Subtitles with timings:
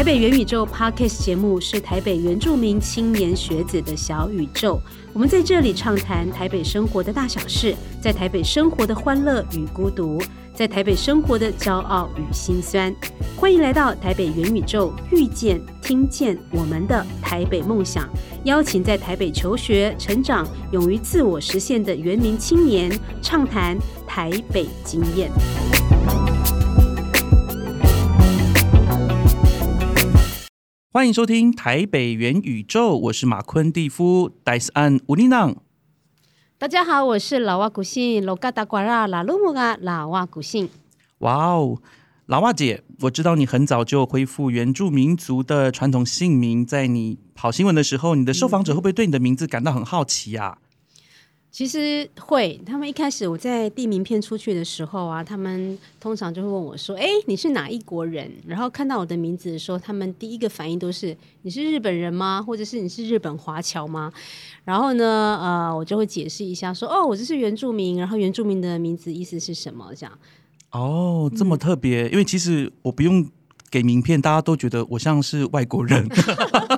[0.00, 4.80] 台北元宇宙 Podcast 节目是台北原住民青年学子的小宇宙。
[5.12, 10.18] 我们在这里畅谈台北生活的大小事，在台北生活的欢乐与孤独，
[10.54, 12.90] 在台北生活的骄傲与心酸。
[13.36, 18.08] 欢迎来到台北元宇宙，遇见、听见我们的台北梦想。
[18.44, 22.90] 邀请在台北求学、成长、勇于自我实现的原民青年，
[23.20, 23.76] 畅谈
[24.06, 25.30] 台北经验。
[30.92, 35.54] 欢迎收听台北元宇宙，我是马昆蒂夫戴斯安乌尼囊。
[36.58, 40.68] 大家好，我是老瓦古信罗嘎达瓜拉拉鲁木嘎老哇古信。
[41.18, 41.80] 哇哦，
[42.26, 50.58] 老瓦姐，我知道你很早就恢复原住民族的传统姓名，在你跑新闻的时候，你的受访者会不会对你的名字感到很好奇呀？
[51.52, 62.40] 其实会，他们一开始我在递名片出去的时候啊，他们通常就会问我说：“哎，你是哪一国人？”然后看到我的名字的时候，他们第一个反应都是：“你是日本人吗？
[62.40, 64.12] 或者是你是日本华侨吗？”
[64.64, 70.18] 然后呢，呃，我就会解释一下说：“哦，我这是原住民，然后原住民的名字意思是什么？”这样。
[70.70, 73.28] 哦，这么特别，因为其实我不用
[73.68, 76.08] 给名片，大家都觉得我像是外国人。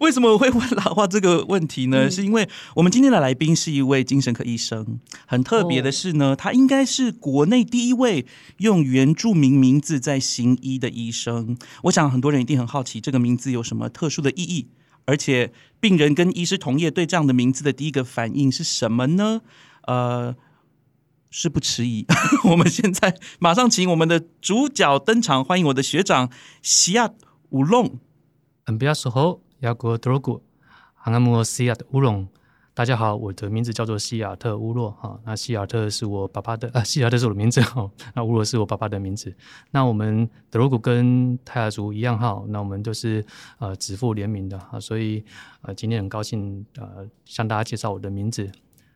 [0.00, 2.10] 为什么我会问老话这个问题呢？
[2.10, 8.26] 是因为我们今天的来宾是一位精神科医生，很特别的是呢，他应该是国内第一位
[8.58, 11.56] 用原住民名字在行医的医生。
[11.84, 14.68] 我想很多人一定很好奇，这个名字有什么特殊的意义？
[15.04, 19.40] 而且病人跟医师同业对这样的名字的第一个反应是什么呢？
[19.86, 20.36] 呃，
[21.30, 22.06] 是不迟疑，
[22.50, 26.30] 我们现在马上请我们的主角登场，欢迎我的学长
[26.62, 27.10] 西亚
[27.50, 27.98] 乌龙。
[28.66, 29.42] 嗯，比较熟候。
[29.60, 30.40] 雅国德罗古，
[30.94, 32.28] 哈纳姆西亚的乌龙。
[32.74, 35.18] 大家好，我的名字叫做西亚特乌洛哈。
[35.24, 37.90] 那西亚特是我爸爸的啊，西亚特是我的名字哈。
[38.14, 39.34] 那乌洛是我爸爸的名字。
[39.72, 42.40] 那我们德罗古跟泰雅族一样哈。
[42.46, 43.24] 那我们都是
[43.58, 44.78] 呃子父联名的啊。
[44.78, 45.24] 所以
[45.62, 48.48] 呃今天很高兴呃向大家介绍我的名字。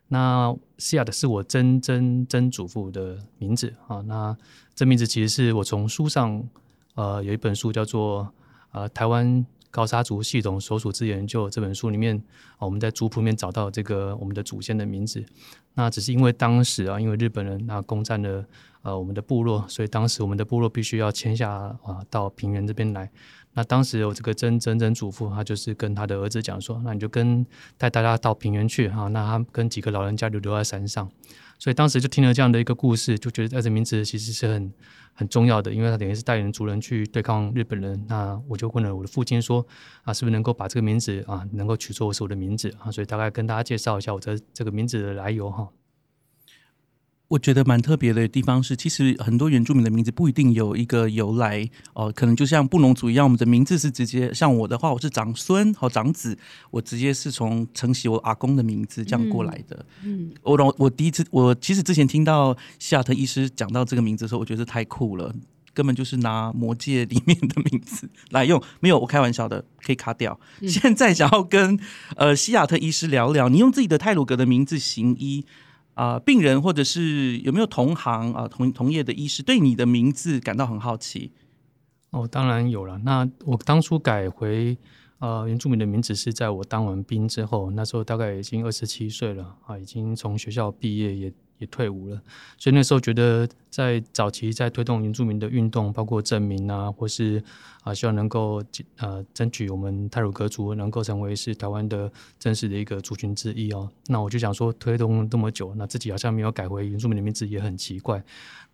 [0.07, 4.01] 那西亚的是我曾曾曾祖父的名字啊。
[4.03, 4.37] 那
[4.77, 6.41] 这名字其实是我从书上
[6.95, 8.33] 呃有一本书叫做
[8.71, 9.45] 呃台湾。
[9.73, 12.23] 高沙族系统所属之研究这本书里面，
[12.59, 15.25] 我们在族谱里面找到这个我们的祖先的名字。
[15.75, 18.45] 那只是因为当时啊，因为日本人那攻占了
[18.83, 23.11] 呃我们的部落，所以当时我们的部落必须要迁下啊到平原这边来。
[23.55, 27.45] 那当时有这个曾曾曾祖父，他就是跟他的儿子讲说，那你就跟
[27.77, 29.09] 带大家到平原去哈。
[29.09, 31.11] 那他跟几个老人家就留在山上。
[31.63, 34.73] 所以当时就听了这样的一个故事，就觉得这名字其实是很
[35.15, 38.05] 很重要的，因为他等于是带领族人去对抗日本人。
[38.09, 39.65] 那我就问了我的父亲说
[40.03, 45.69] ：“啊，是不是能够把这个名字啊，能够取作是我的名字啊？”所以大概跟大家介绍一下我的这个名字的来由哈。
[47.33, 56.37] 我觉得蛮特别的地方是，其实很多原住民的名字不一定有一个由来哦，可能就像布农族一样，我们的名字是直接像我的话，我是长孙和长子，
[56.71, 59.87] 我直接是从承袭我阿公的名字这样过来的。
[60.05, 65.35] 嗯，我我第一次，我其实之前听到西雅特医师讲到这个名字的时候，我觉得太酷了，
[65.73, 70.39] 根本就是拿魔界里面的名字来用，没有，我开玩笑的，可以卡掉。
[70.69, 71.81] 现在想要跟
[72.17, 75.47] 呃西雅特医师聊聊，你用自己的泰鲁格的名字行医。
[75.95, 81.33] 啊，病人或者是有没有同行啊同同业的医师对你的名字感到很好奇？
[82.11, 82.99] 哦，当然有了。
[82.99, 84.77] 那我当初改回
[85.19, 91.33] 呃原住民的名字是在我当完兵之后，那时候大概已经二十七岁了啊，已经从学校毕业也。
[91.63, 92.21] 也退伍了，
[92.59, 97.43] 所以那时候觉得在早期在推动原住民的运动，包括证明啊，或是
[97.85, 98.63] 啊，希望能够
[98.97, 103.89] 呃争取我们泰鲁格族能够成为是台湾的正式的一个族群之一哦。
[104.09, 108.23] 那我就想说，推动这么久，那自己好像没有改回原住民的名字，也很奇怪。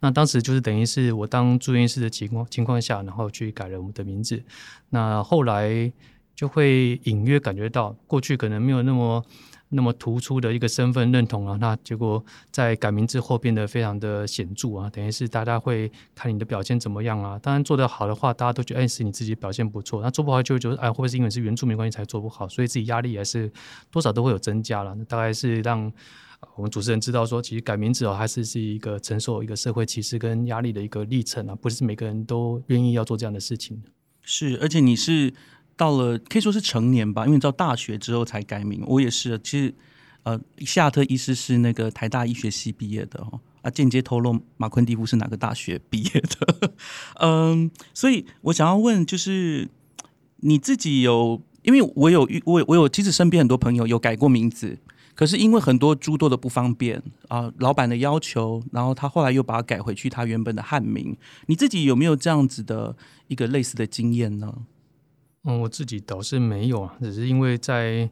[0.00, 4.42] 那当时就是等于是我当住院医师的情况情况下，然后去改了我们的名字。
[4.88, 5.92] 那后来
[6.34, 9.22] 就会隐约感觉到，过去可能没有那么。
[9.70, 17.38] 那么突出的一个身份认同啊，那结果在改名之后变得非常的显著啊，等于是大家会看你的表现怎么样啊。
[17.38, 23.52] 当然做得好的话，大家都觉得哎是你自己表现不错；那做不好就觉得哎会不会是因为是原住民关系才做不好，所以自己压力还是
[23.90, 24.96] 多少都会有增加了。
[25.06, 25.92] 大概是让
[26.54, 33.82] 我们主持人知道说，其实改名字哦还是是一个承受一个社会歧视跟压力的一个历程啊，不是每个人都愿意要做这样的事情。
[34.22, 35.34] 是，而且你是。
[35.78, 38.82] 到了可以说是成年吧，因为到大学之后才改名。
[38.84, 39.72] 我也是，其实
[40.24, 46.72] 呃，夏特医师是那个台大医学系毕业的哦，啊，间接透露马昆蒂夫是哪个大学毕业的。
[47.22, 49.68] 嗯，所以我想要问，就是
[50.38, 54.76] 你自己有，因为我有遇我我有，其实身边很多朋友有改过名字，
[55.14, 61.16] 可是因为很多诸多的不方便啊，老板的要求，然后他后来又把它改回去他原本的汉名。
[61.46, 62.96] 你自己有没有这样子的
[63.28, 64.52] 一个类似的经验呢？
[65.44, 68.08] 嗯，我自己倒是没有啊，只是因为在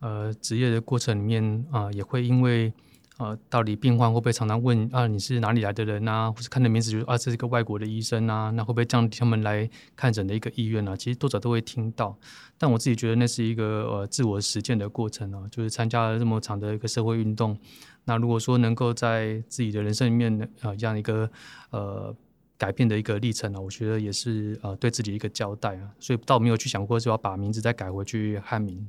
[0.00, 2.72] 呃职业的过程里面啊，也会因为。
[3.20, 6.30] 呃，到底病患会不会常常问啊，你是哪里来的人啊？
[6.30, 8.52] 或是看的名字就是啊，这是一个外国的医生啊？
[8.52, 10.96] 那会不会降低他们来看诊的一个意愿呢？
[10.96, 12.16] 其实多少都会听到，
[12.56, 17.58] 但我自己觉得那是一个呃自我实践的过程啊，就是参加了这么长的一个社会运动。
[18.04, 21.28] 那如果说能够在自己的人生里面呃这样一个
[21.70, 22.14] 呃
[22.58, 28.84] 改变的一个历程呢，我觉得也是呃对自己一个交代啊，所以倒没有去想过就要把名字再改回去汉名。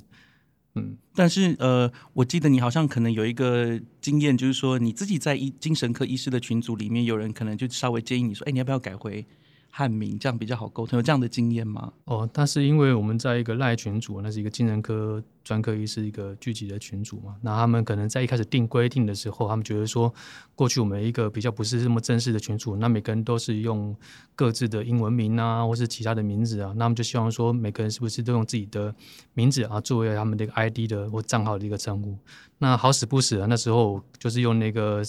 [0.76, 9.26] 嗯，但是呃，我记得你好像可能有一个经验，就是说你自己在医精神科医师的群组里面，有人可能就稍微建议你说，哎，你要不要改回？
[9.70, 11.92] 汉名这样比较好沟通，有这样的经验吗？
[12.06, 20.14] 哦，但是因为我们在一个赖群组，那是一个精神科专科医师一个聚集的群组嘛，那他们可能在一开始定规定的时候，他们觉得说，
[20.56, 23.96] 过去我们一个比较不是这么正式的群组，那每个人都是用
[24.36, 28.94] 各自的英文名啊，或是其他的名字啊，那他们就希望说，每个人是不是都用自己的
[29.34, 32.18] 名字啊，作为他们的一个 ID 的或账号的一个称呼？
[32.58, 35.02] 那好死不死啊，那时候就是用那个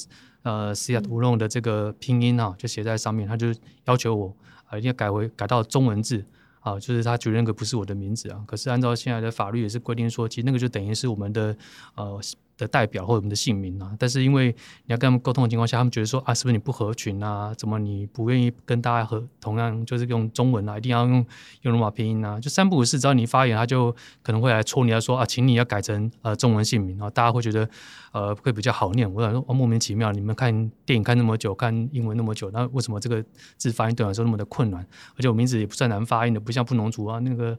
[0.43, 3.55] 呃西雅图龙的这个拼音啊，就写在上面，他就
[3.85, 4.37] 要求我。
[4.67, 6.25] 啊，一定要改回改到中文字
[6.61, 8.43] 啊，就是他觉得那个不是我的名字啊。
[8.47, 11.57] 可是按照现在的法律也是规定说，其实那个就等于是我们的
[11.95, 12.21] 呃。
[12.61, 14.55] 的代表或者我们的姓名啊，但是因为
[14.85, 17.53] 你要跟他们沟通的情况下，他们觉得说啊，是不是你不合群啊？
[17.57, 20.77] 怎么你不愿意跟大家和同样就是用中文啊？
[20.77, 21.25] 一定要用
[21.63, 22.39] 用罗马拼音啊？
[22.39, 23.91] 就三不五时，只要你发言，他就
[24.23, 27.69] 可能会来戳你，来说啊，请你要改成呃中文姓名，然后大家会觉得
[28.13, 29.11] 呃会比较好念。
[29.13, 30.53] 我想说哦，莫名其妙，你们看
[30.85, 33.25] 电影看那么久，看英文那么久，那为什么这个
[33.57, 34.87] 字发音对我来说那么的困难？
[35.17, 37.57] 而且我名字也不算难发音的，不像布农族啊那个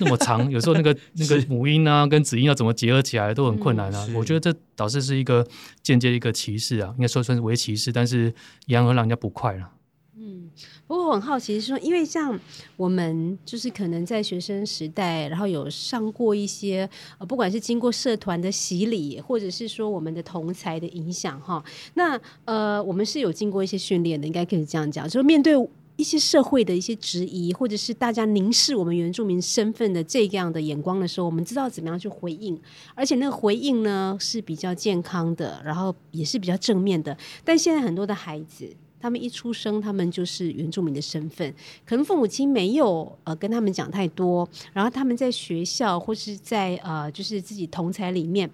[0.00, 4.06] 那么长，有时候那个 那个母音啊跟子音要怎么结合起来都很困难啊。
[4.14, 4.54] 我觉得这。
[4.78, 5.44] 导致是一个
[5.82, 8.32] 间接的一个歧视啊，应该说算是为歧视，但是
[8.66, 9.68] 一样会让人家不快了。
[10.14, 10.48] 嗯，
[10.86, 12.38] 不过我很好奇，是说因为像
[12.76, 16.88] 我们就是可能在学生时代，然后有上过一些
[17.18, 21.60] 呃，不管是经过社团的洗礼，或者是说我们的同才的影响哈，
[21.94, 25.54] 那呃，我们是有经过一些训练的，应该可以这样讲，就是面对。
[25.98, 32.56] 一些社会的一些质疑，或者是大家凝视我们原住民身份的这样的眼光的时候，我们知道怎么样去回应，
[32.94, 37.18] 而且那个回应呢是比较健康的，然后也是比较正面的。
[37.44, 41.52] 但现在很多的孩子，他们一出生，他们就是原住民的身份，
[41.84, 48.48] 可能父母亲没有呃跟他们讲太多，然后他们在学校或是在呃就是自己同才里面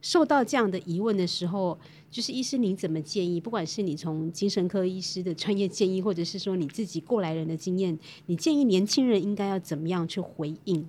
[0.00, 1.76] 受到这样的疑问的时候。
[2.14, 3.40] 就是医师，您怎么建议？
[3.40, 10.88] 不管是你从精神科医师的专业建议，或者是说你自己过来人的经验，你建议年轻人应该要怎么样去回应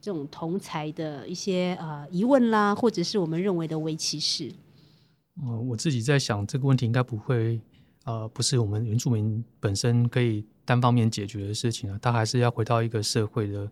[0.00, 4.52] 这种同才的一些呃疑问啦，或者是我们认为的微歧视？
[5.42, 7.60] 嗯，我自己在想这个问题应该不会
[8.04, 13.68] 呃，不是我们原住民本身可以单方面解决的事情啊，他还是要回到一个社会的。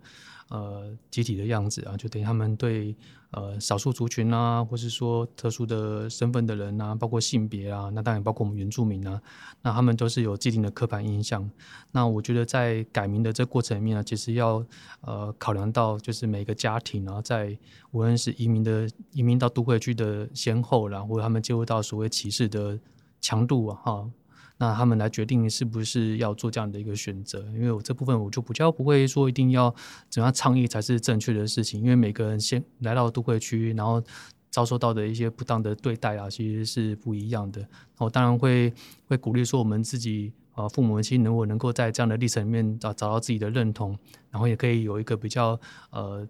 [0.51, 2.97] 呃，集体的样子啊，就等于他们对
[3.33, 9.21] 呃少数族群啊，或是说特殊的身份的人啊，包括性别啊，那当然包括我们原住民啊，
[9.61, 11.51] 那他们都是有既定的刻板印象。
[11.93, 14.65] 那我觉得在改名的这过程里面呢，其实要
[15.03, 17.55] 呃考量到就是每个家庭啊，在
[17.91, 22.81] 无论是移民的移民到都会区的先后，然后他们接触到所谓歧视的
[23.21, 24.11] 强度啊，哈。
[24.61, 29.73] 那他们来决定是不是要做这样的一个选择，因为我这部分我就比较不会说一定要
[30.11, 34.03] 怎样倡议才是正确的事情，因为每个人先来到都会区，然后
[34.51, 37.65] 遭受到的一些不当的对待啊，其实是不一样的。
[37.99, 38.75] 我当然会
[39.07, 43.97] 会鼓励说，我们自己啊父母亲如果能够在这样的历程里面找找到自己的认同，
[44.29, 45.57] 然后也可以有一个比较
[45.91, 46.27] 呃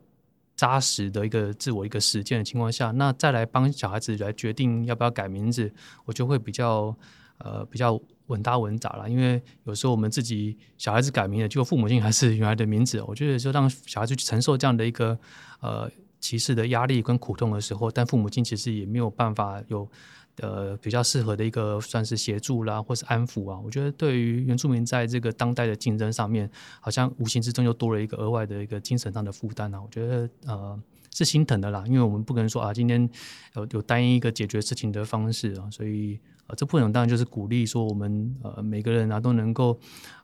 [0.54, 5.72] 扎实的一个自我一个实践的情况下，那再来帮小孩子来决定要不要改名字，
[6.04, 6.94] 我就会比较
[7.38, 7.98] 呃比较。
[8.28, 13.02] 稳打稳扎了，因为有时候我们自己小孩子改名了，就父母亲还是原来的名字。
[13.02, 15.18] 我觉得就让小孩子去承受这样的一个
[15.60, 19.88] 呃歧视的压力跟苦痛的时候，但父母亲其实也没有办法有
[20.40, 23.58] 呃比较适合的一个算是协助啦，或是安抚啊。
[23.58, 29.80] 我觉得对于原住民在这个当代的竞争上面，好像无形之中又多了一个额外的一个精神上的负担啊。
[29.80, 30.78] 我觉得呃
[31.14, 33.08] 是心疼的啦，因为我们不可能说啊今天
[33.54, 36.18] 有有单一一个解决事情的方式啊，所以。
[36.48, 39.78] 呃，这部分当然就是鼓励说，我们呃每个人啊都能够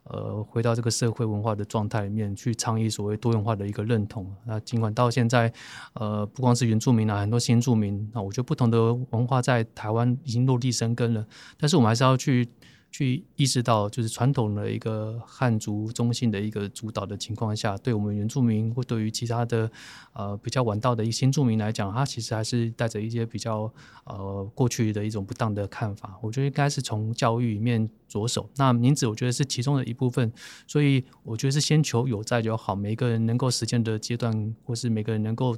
[0.05, 4.35] 呃回到这个社会文化的状态里面去倡议所谓多元化的一个认同。
[4.47, 5.53] 那尽管到现在，
[5.93, 11.27] 呃不光是原住民啊，很多新住民啊，我觉得不同的文化在台湾已经落地生根了，
[11.59, 12.49] 但是我们还是要去
[12.95, 19.69] 去意识到，就是传统的一个汉族中心的一个主导的情况下，对我们原住民或对于其他的
[20.13, 23.69] 呃比较晚到的一些新住民来讲，他其实还是带着一些比较
[24.05, 26.17] 呃过去的一种不当的看法。
[26.23, 28.49] 我觉得应该是从教育里面着手。
[28.55, 30.33] 那名字我觉得是其中的一部分，
[30.69, 32.77] 所以我觉得是先求有在就好。
[32.77, 35.57] 每个人能够实践的阶段，或是每个人能够。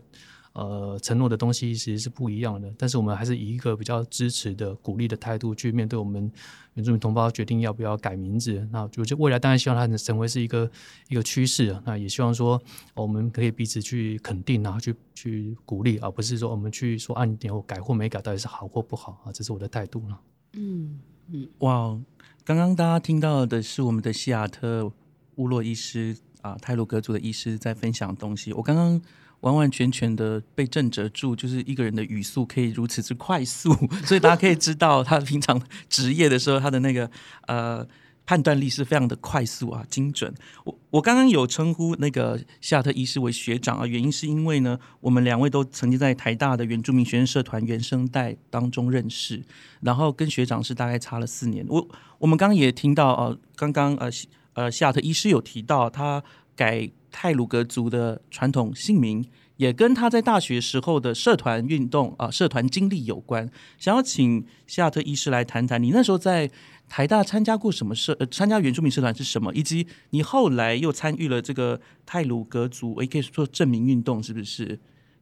[0.56, 6.32] 呃，承诺的东西其实是不一样的，但是我们还是以一个比较支持的、鼓励的态度去面对我们
[6.72, 8.66] 原住民同胞决定要不要改名字。
[8.72, 10.70] 那就未来当然希望它能成为是一个
[11.10, 12.58] 一个趋势，那也希望说
[12.94, 20.18] 我们可以彼此去肯定，然后去去鼓励，而不是说我们去说按钮改或没改到底是好或不好啊，这是我的态度了。
[20.54, 20.98] 嗯
[21.32, 22.00] 嗯，哇，
[22.46, 24.90] 刚刚大家听到的是我们的西雅特
[25.34, 28.54] 乌洛医师啊，泰鲁格族的医师在分享东西。
[28.54, 29.02] 我刚刚。
[29.46, 33.72] 完完全全的被震折住，就是一个人的语速可以如此之快速，
[34.04, 37.08] 所以大家可以知道他平常职业的时候，他的那个
[37.46, 37.86] 呃
[38.26, 40.34] 判断力是非常的快速啊，精准。
[40.64, 49.44] 我我刚刚有称呼那个夏特医师为学长啊，原因是因为呢，我们两位都曾经在台大的原住民学生社团原声带当中认识，
[49.80, 51.64] 然后跟学长是大概差了四年。
[51.68, 51.88] 我
[52.18, 54.10] 我们刚刚也听到呃，刚刚呃
[54.54, 56.20] 呃夏特医师有提到他
[56.56, 56.90] 改。
[57.18, 63.50] 泰鲁格族的传统姓名也跟他在大学时候的社团运动啊、社团经历有关。
[63.78, 66.50] 想要请西雅特医师来谈谈，你那时候在
[66.90, 68.14] 台大参加过什么社？
[68.20, 69.50] 呃，参加原住民社团是什么？
[69.54, 74.78] 以及你后来又参与了这个泰鲁格族，也可以说证明运动，是不是？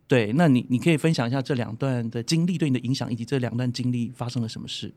[0.08, 4.92] 对，那你你可以分享一下这两段的经历对你的影响，以及这两段经历发生了什么事？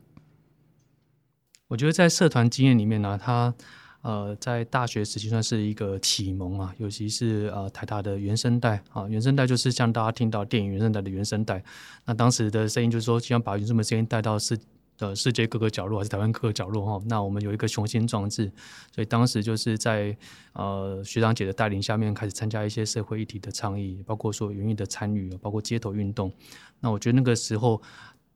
[1.68, 3.54] 我觉得在社团经验里面呢，他。
[4.02, 11.62] 呃，在大学时期算是一个启蒙啊，尤其是呃台大的原声带啊，原声带就是像大家听到电影原声带的原声带。
[12.04, 14.56] 那当时的声音就是说，希望把原声的声音带到世
[15.00, 17.04] 呃世界各个角落，还是台湾各个角落哈。
[17.08, 18.50] 那我们有一个雄心壮志，
[18.94, 20.16] 所以当时就是在
[20.52, 26.32] 呃学长姐的带领下面，开始参加一些社会议题的倡议，包括说园艺的参与，包括街头运动。
[26.78, 27.82] 那我觉得那个时候。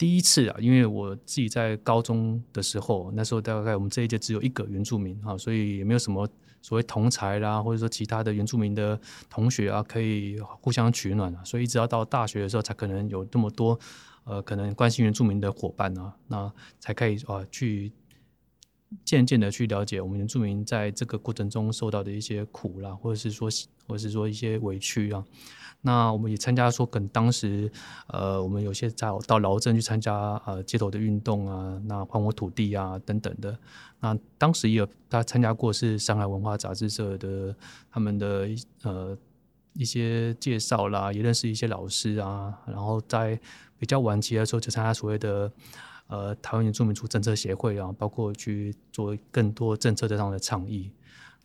[0.03, 6.29] 第一次啊，因为我自己在高中的时候，那时候大概我们这一届只有一个原住民啊，所以也没有什么
[6.61, 13.79] 所谓同才啦，或者说其他的原住民的同学啊，可以互相取暖啊，所以一直要到大学的时候，才可能有这么多
[14.25, 17.93] 呃，可能关心原住民的伙伴啊，那才可以啊去
[19.05, 23.49] 渐渐的去了解我们原住民在这个过程中受到的一些苦啦，或者是说，
[23.87, 25.25] 或者是说一些委屈啊。
[25.85, 27.71] 那我们也参加说，跟当时，
[28.07, 33.59] 呃，我们有些在到劳镇去参加呃街头的运动啊，那还我土地啊等等的。
[33.99, 37.55] 那当时也有他参加过是上海文化杂志社的
[37.91, 38.49] 他们的
[38.85, 39.19] 呃
[39.75, 42.57] 一些介绍啦，也认识一些老师啊。
[42.67, 43.39] 然后在
[43.77, 45.51] 比较晚期的时候，就参加所谓的
[46.07, 50.93] 呃台湾原住民族政策协会啊，包括去做更多政策上的倡议。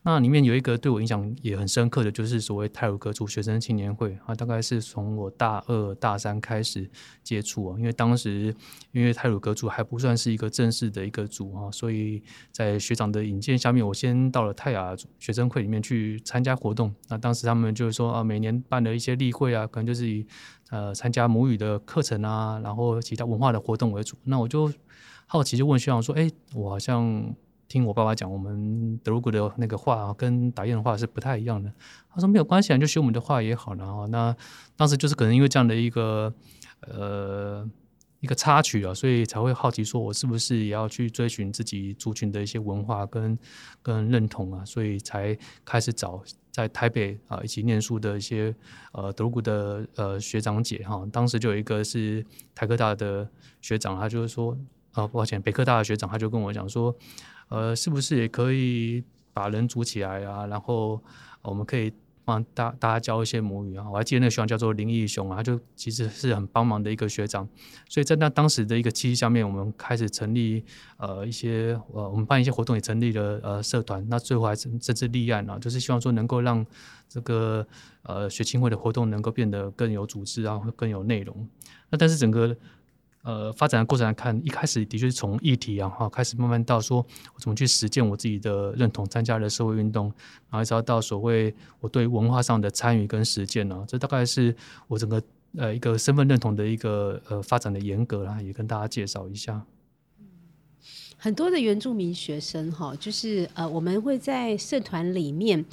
[0.08, 6.90] 那里面有一个对我影响也很深刻的就是所谓泰鲁格族学生青年会啊，大概是从我大二大三开始
[7.22, 8.56] 接触啊，因为当时
[8.94, 12.24] 因为泰鲁格族还不算是一个正式的一个族啊，所以
[12.54, 16.96] 在学长的引荐下面，我先到了泰雅学生会里面去参加活动。
[17.10, 20.26] 那当时他们就是说啊，每年办的一些例会啊，可能就是以
[20.70, 24.16] 呃参加母语的课程啊，然后其他文化的活动为主。
[24.24, 24.72] 那我就
[25.26, 27.36] 好奇就问学长说，哎，我好像。
[27.68, 31.72] 听我爸爸讲，我们德鲁古的那个话跟打印的话是不太一样的。
[32.10, 34.08] 他说没有关系啊，就学我们的话也好然后。
[34.08, 34.36] 那
[34.78, 36.34] 当时就是可能因为这样的一个
[36.80, 37.70] 呃
[38.22, 43.38] 一个插曲啊，所以才会好奇说，我是不是也要去追寻自己族群的一些文化跟
[43.82, 44.64] 跟认同啊？
[44.64, 48.56] 所以才开始找在台北啊一起念书的一些
[48.94, 51.06] 呃德鲁古的呃学长姐哈。
[51.12, 54.58] 当时就有一个是台科大的学长，他就是说
[54.94, 56.96] 啊，抱歉，北科大的学长，他就跟我讲说。
[57.50, 60.46] 呃，是不是也可以把人组起来啊？
[60.48, 61.02] 然后
[61.42, 61.94] 我们可以
[62.26, 63.90] 帮大大家教一些母语啊。
[63.90, 67.48] 我还记得那个学长叫做林义雄啊，他就其实是很帮忙的一个学长。
[67.88, 70.66] 所以在那当时的一个契机下面，我们开始成立
[70.98, 74.06] 呃一些呃我们办一些活动，也成立了呃社团。
[74.10, 76.66] 那最后还甚至立案了，就是希望说能够让
[77.08, 77.66] 这个
[78.02, 81.48] 呃学青会的活动能够变得更有组织啊，更有内容。
[81.90, 82.58] 那但是整个。
[83.24, 90.06] 呃，发展的过程来看，一开始的确是从议题啊，哈，开始慢慢到说我怎么去实践我自己的认同，参加了社会运动，
[90.50, 94.56] 然后一直到所谓我对文化上的参与跟实践呢，这大概是
[94.88, 95.22] 我整个
[95.58, 99.62] 呃一个身份认同的一个呃发展的严格啦，也跟大家介绍一下。
[101.18, 105.66] 很多的原住民学生哈，就是呃，我们会在社团里面。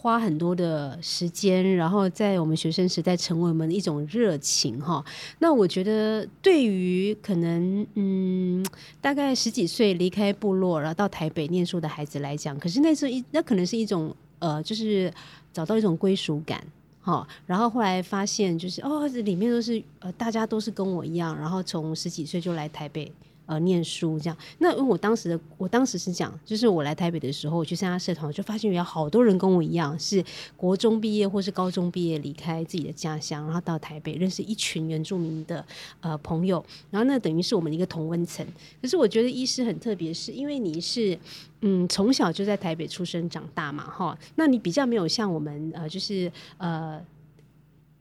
[0.00, 5.04] 花很多的时间，然后在我们学生时代成为我们的一种热情哈。
[5.40, 8.64] 那我觉得，对于可能嗯，
[9.00, 15.12] 大概十几岁离开部落，然后到台北念书的孩子来讲，可是那是一那可能是一种呃，就是
[15.52, 16.64] 找到一种归属感
[17.00, 17.26] 哈。
[17.44, 23.10] 然后后来发现，就是哦，这里面都是呃，大家都是跟我一样，然后从十几岁就来台北。
[23.48, 30.22] 呃，念书这样，那因为我当时的，我当时是讲，就是我来台北的时候，我去参加社团，就发现有好多人跟我一样，是
[30.54, 35.64] 国中毕业或是高中毕业，离开自己的家乡，然后到台北认识一群原住民的
[36.00, 38.46] 呃朋友，然后那等于是我们的一个同温层。
[38.82, 41.18] 可是我觉得医师很特别，是因为你是
[41.62, 47.02] 嗯从小就在台北出生长大嘛，哈，那你比较没有像我们呃，就是呃。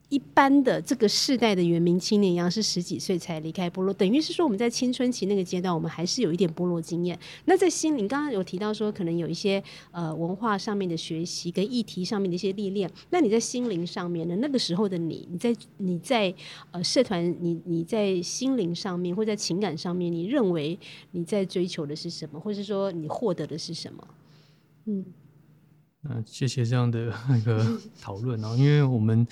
[0.09, 7.19] 一般的这个世代的原民青年一样，是十几岁才离开部落，等于是说我们在青春期那个阶段，我们还是有一点部落经验。
[7.43, 9.61] 那在心灵，刚刚有提到说，可能有一些
[9.91, 12.89] 呃文化上面的学习跟议题上面的一些历练。
[13.09, 14.37] 那你在心灵上面呢？
[14.37, 16.33] 那个时候的你，你在你在
[16.71, 20.79] 呃社团，你你在心灵上面或在情感上面，你认为
[21.11, 24.07] 你在追求的是什么，或是说你获得的是什么？
[24.85, 25.05] 嗯，
[26.03, 29.27] 嗯，谢谢这样的那个讨论啊，因为我们。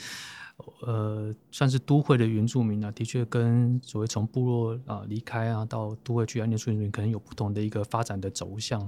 [0.82, 8.82] 呃，算是都会的原住民啊，的确跟所谓从部落啊离开啊到都会区安念书民可能有不同的一个发展的走向。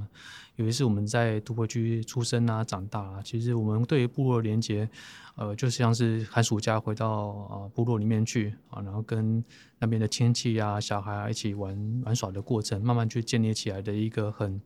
[0.56, 4.90] 尤其是我们在都会区出生啊、长大啊，其实我们对于部落连接，
[5.36, 7.10] 呃，就像是寒暑假回到
[7.50, 9.44] 啊部落里面去啊，然后跟
[9.78, 14.62] 那边的亲戚啊、小孩啊一起玩玩耍的过程，慢慢去建立起来的一个很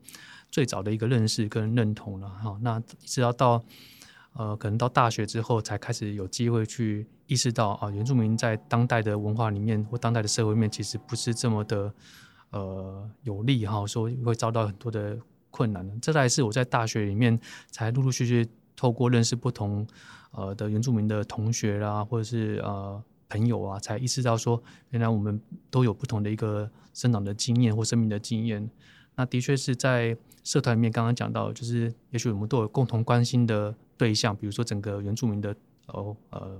[0.52, 2.60] 最早的一个认识跟认同了哈。
[2.62, 3.64] 那一直要到。
[4.34, 11.94] 呃，可能到大学之后才开始有机会去意识到啊，原住民在当代的文化里面或当代的社会面，其实不是这么的
[12.52, 15.20] 呃有利哈，说会遭到很多的
[15.50, 16.00] 困难。
[16.00, 17.38] 这才是我在大学里面
[17.72, 19.86] 才陆陆续续透过认识不同
[20.32, 28.70] 呃的原住民的同学啦，或者是呃朋友啊，才意识到说，原来我们都有不同的一个生长的经验或生命的经验。
[29.16, 33.76] 那的确是在社团里面刚刚讲到，就是也许我们都有共同关心的。
[34.02, 35.56] 对象，比如说整个原住民的
[35.86, 36.58] 哦呃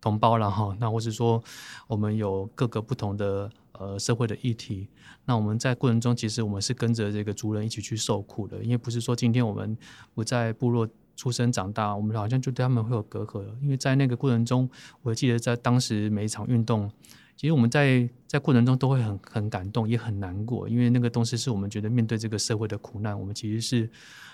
[0.00, 1.42] 同胞然后那或是说
[1.86, 4.88] 我们有各个不同的呃社会的议题，
[5.26, 9.76] 那我们在过程中其实我们是跟着这个族人一起去受苦的，因为不是说今天我们
[10.14, 14.66] 不在部落出生长大，我们好像就对他们会有隔阂，因为在那个过程中，
[15.02, 16.90] 我记得在当时每一场运动，
[17.38, 23.90] 其实我们在在过程中都会很很感动，也很难过，因为那个东西是我们觉得面对这个社会的苦难，我们其实是。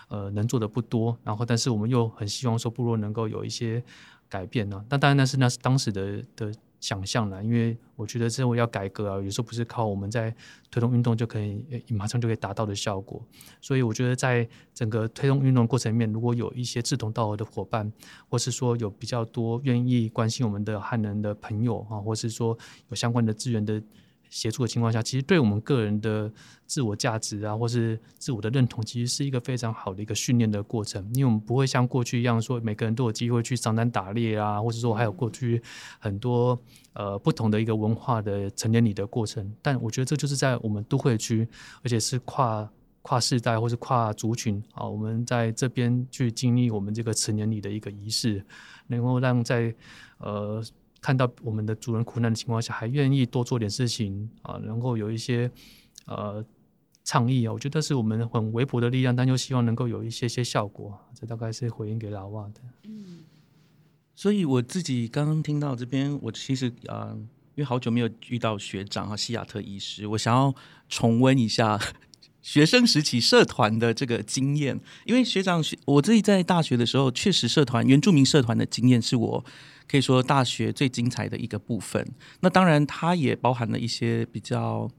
[0.09, 3.83] 呃，能做的不多，然后但是我们又很希望说部落能够有一些
[4.29, 4.85] 改变呢。
[4.91, 6.53] 那当然那是那是当时的的
[6.85, 10.31] 想象了，因为我觉得这我要改革啊，有时候不是靠我们在
[10.71, 13.27] 推动运动就可以马上就可以达到的效果。
[13.59, 17.91] 所以我觉得在整个推动运动过程里面，如果有一些志同道合的伙伴，
[18.29, 22.55] 或是说有比较多愿意关心我们的汉人的朋友啊，或是说
[22.91, 23.83] 有相关的资源的。
[24.35, 26.29] 协助的情况下，其实对我们个人的
[26.67, 31.09] 自我价值啊，或是自我的认同，其实是一个非常好的一个训练的过程。
[31.15, 35.63] 因为我们不会像过去一样说，每个人都有机会去上山打猎啊，或者说还有过去
[36.01, 36.61] 很多
[36.95, 39.55] 呃不同的一个文化的成年礼的过程。
[39.63, 41.47] 但我觉得这就是在我们都会区，
[41.85, 42.69] 而且是跨
[43.03, 48.45] 跨世代或是跨族群啊，我们在这边去经历我们这个成年礼的一个仪式，
[48.89, 49.73] 能够让在
[50.19, 50.61] 呃。
[51.05, 55.51] 看到我们的主人苦难的情况下，还愿意多做点事情啊，能够有一些
[56.07, 56.43] 呃
[57.05, 60.99] 倡议啊，我觉得是我们很微薄的力量，但又希望能够有一些些效果。
[61.15, 62.61] 这大概是回应给老外的。
[62.85, 63.19] 嗯，
[64.15, 67.13] 所以我自己刚刚听到这边，我其实啊，
[67.55, 70.55] 因为好久没有遇到学长哈西亚特医师，我想要
[70.89, 71.79] 重温一下
[72.41, 79.45] 学生时期社团的这个经验，因为学长学我自己在大学的时候，确实社团原住民社团的经验是我。
[79.89, 82.07] 可以说大学最精彩的一个部分，
[82.41, 84.91] 那当然它也包含了一些比较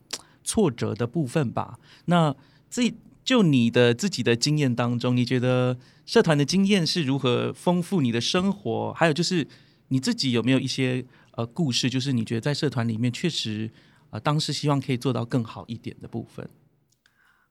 [0.44, 1.80] 挫折的部分吧。
[2.06, 2.36] 那
[2.70, 2.94] 这
[3.24, 8.94] 就你的自己的经验当中，你觉得社团的经验是如何丰富你的生活？
[8.94, 9.48] 还有就是
[9.88, 13.72] 你自己有没有一些呃故事，就是你觉得在社团里面确实
[14.12, 16.48] 啊，当时希望可以做到更好一点的部分。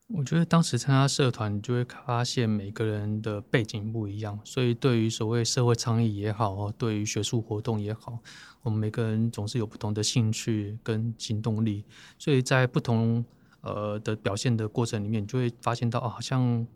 [0.07, 8.19] 我觉得当时参加社团，就会发现每个人的背景不一样，所以对于所谓社会倡议也好，对于学术活动也好，
[8.61, 11.83] 我们每个人总是有不同的兴趣跟行动力，
[12.19, 13.25] 所以在不同
[13.61, 16.67] 呃的表现的过程里面，就会发现到啊好像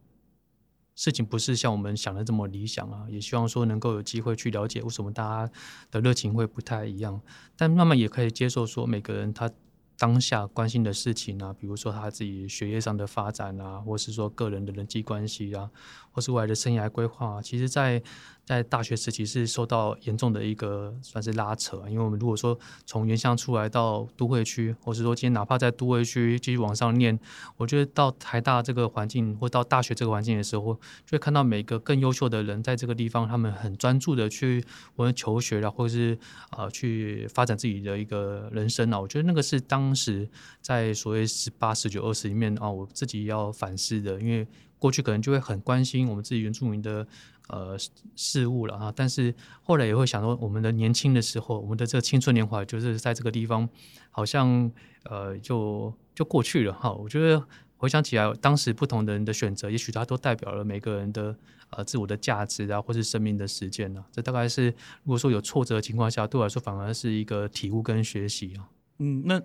[0.95, 5.53] 事情不是像我们想的这么理想啊，也希望说能够有机会去了解为什么大家
[5.91, 7.21] 的热情会不太一样，
[7.55, 9.51] 但慢慢也可以接受说每个人他。
[9.99, 15.69] 当下关心的事情啊，比如说他自己学业上的发展啊，或是说个人的人际关系啊，
[16.11, 18.01] 或是未来的生涯规划啊，其实，在
[18.45, 27.19] 在大学时期是受到严重的一个算是拉扯，因为我们如果说从原乡出来到都会区，或是说今天哪怕在都会区继续往上念，
[27.57, 30.73] 我觉得到台大这个环境或到大学这个环境的时候，
[31.05, 34.63] 就会看到每个更优秀的人在这个地方，他们很专注的去
[34.95, 36.17] 无论求学啊，或者是
[36.57, 40.29] 呃去发展自己的一个人生啊，我觉得那个是当当时
[40.61, 44.47] 在所谓十八、十九、二十里面啊，我自己要反思的，因为
[44.77, 47.07] 过去可能就会很关心我们自己原住民的
[47.47, 47.75] 呃
[48.15, 53.67] 事物了啊，但是后来也会想说，我们的年轻的时候，我们的这个青春年华，就是在这个地方，
[54.11, 54.71] 好像
[55.05, 56.93] 呃就就过去了哈。
[56.93, 57.43] 我觉得
[57.77, 61.35] 回想起来，当时不同的人的选择，也许它都代表了每个人的
[61.71, 64.05] 呃自我的价值啊，或是生命的实践呢。
[64.11, 64.67] 这大概是
[65.03, 68.69] 如果说有挫折的情况下，对我来说反而是一个体悟跟学习啊。
[69.01, 69.41] 嗯，那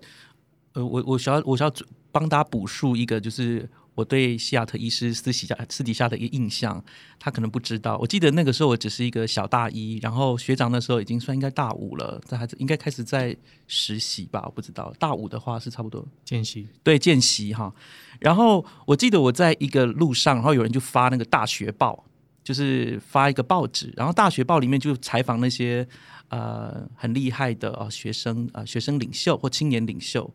[0.75, 1.73] 呃，我我想要我想要
[2.11, 6.83] 帮大家补述一个，就是我对西雅特医师私底下私底下的一个印象，
[7.17, 7.97] 他可能不知道。
[7.97, 13.35] 我记得那个时候我只是一个小大一，然后学长那时候已经算应该大五了，这孩子应该开始在
[13.67, 14.43] 实习吧？
[14.45, 17.73] 我不知道，大五的话是差不多见习对见习哈。
[18.19, 22.05] 然后我记得我在一个路上，然后有人就发那个大学报，
[22.43, 25.87] 就是发一个报纸，然后大学报里面就采访那些。
[26.29, 30.27] 呃，很厉害的啊，学生啊，学生领袖或青年领袖，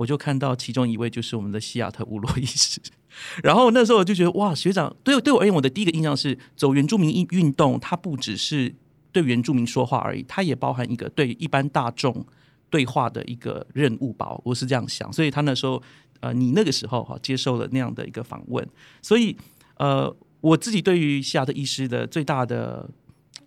[0.00, 2.80] 我就看到其中一位就是我们的西雅特乌洛医师。
[3.44, 8.74] 然后那时候我就觉得，哇，学长对对我而言，我的第一个印象是，走原住民运运动，它不只是
[9.12, 12.24] 对原住民说话而已，它也包含一个对一般大众
[12.70, 14.34] 对话的一个任务吧。
[14.42, 15.82] 我是这样想，所以他那时候，
[16.20, 18.66] 呃，你那个时候哈接受了那样的一个访问，
[19.02, 19.36] 所以
[19.76, 22.88] 呃，我自己对于西雅特医师的最大的。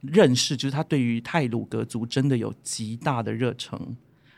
[0.01, 3.79] 认识就是他对于泰鲁格族真的有极大的热忱，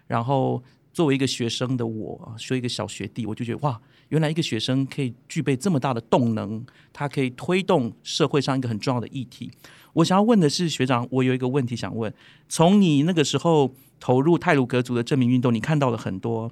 [0.05, 0.63] 然后
[0.95, 9.51] 作为一个学生的我，说一个小学弟，我就觉得哇，原来一个学生可以具备这么大的动能，他可以推动社会上一个很重要的议题。
[9.91, 12.13] 我想要问的是，学长，我有一个问题想问：
[12.47, 16.49] 从你那个时候投入泰鲁格族的证明运动，你看到了很多，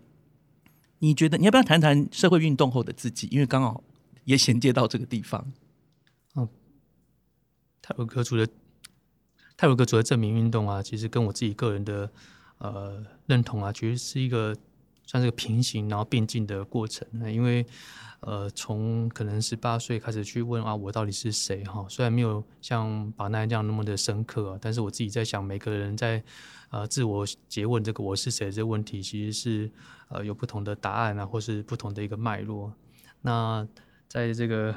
[0.99, 3.29] 你觉得你要不要谈谈社会运动后的自己？
[3.31, 3.81] 因为刚好
[4.25, 5.53] 也衔接到这个地方。
[6.35, 6.45] 嗯，
[7.81, 8.45] 泰鲁格族的。
[9.55, 12.11] 泰鲁格族的证明运动啊，其实跟我自己个人的
[12.63, 14.55] 呃认同啊，其实是一个
[15.05, 17.07] 算是个平行然后并进的过程。
[17.31, 17.65] 因为
[18.21, 21.85] 呃，从可能十八岁开始去问啊，我到底是谁哈？
[21.89, 26.23] 虽然没有像巴奈这样那么的深刻，但是我自己在想，每个人在
[26.69, 29.71] 呃自我诘问这个我是谁这个问题，其实是
[30.09, 32.73] 呃有不同的答案啊，或是不同的一个脉络。
[33.21, 33.67] 那
[34.07, 34.75] 在这个。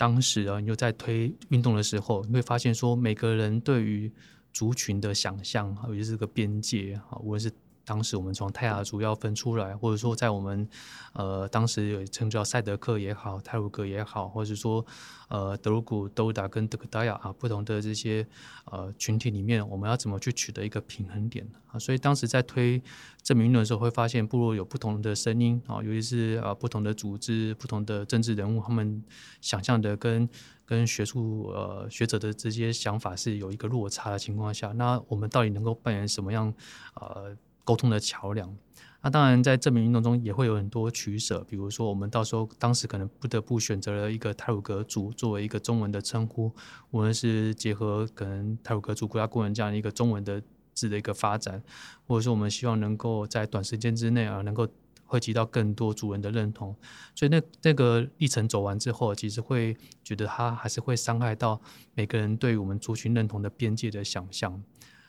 [0.00, 4.08] 当时啊，你就在推运动的时候，你会发现说，每个人对于
[4.52, 7.52] 族群的想象，尤其是个边界啊，无论是。
[7.88, 10.68] 当时我们从泰雅族要分出来，或者说在我们
[11.14, 14.84] 呃当时有称叫赛德克也好，泰鲁格也好，或者说
[15.28, 18.26] 呃德鲁古、斗达跟德克达亚啊不同的这些
[18.66, 21.78] 呃群体里面，我们要怎么去取得一个平衡点啊？
[21.78, 22.82] 所以当时在推
[23.22, 29.02] 证明论的时候，会发现部落有不同的声音啊，尤其是啊不同的组织、不同的政治人物，他们
[29.40, 30.28] 想象的跟
[30.66, 36.52] 跟学术呃学者的这些想法是有一个落差的情况下，那我们到底能够扮演什么样
[36.94, 37.34] 呃？
[37.68, 38.56] 沟通的桥梁，
[39.02, 46.50] 那当然在证明运动中也会有很多取舍，比如说我们到时候当时可能不得不选择了一个泰鲁格族作为一个中文的称呼，
[46.92, 51.62] 无论是结合可能泰鲁格族国家公园这样一个中文的字的一个发展，
[52.06, 54.66] 或者说我们希望能够在短时间之内啊能够
[55.04, 56.74] 汇集到更多族人的认同，
[57.14, 61.60] 所以那那个历程走完之后，其实会觉得它还是会伤害到
[61.92, 64.62] 每个人对于我们族群认同的边界的想象。